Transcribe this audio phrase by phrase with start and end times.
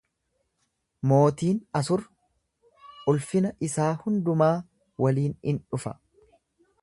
[1.09, 2.03] Mootiin Asur
[3.13, 4.51] ulfina isaa hundumaa
[5.05, 5.97] waliin in dhufa.